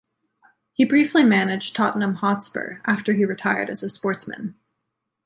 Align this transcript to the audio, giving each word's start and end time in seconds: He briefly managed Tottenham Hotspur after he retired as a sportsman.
He 0.73 0.83
briefly 0.83 1.21
managed 1.23 1.75
Tottenham 1.75 2.15
Hotspur 2.15 2.79
after 2.85 3.13
he 3.13 3.23
retired 3.23 3.69
as 3.69 3.83
a 3.83 3.89
sportsman. 3.91 4.55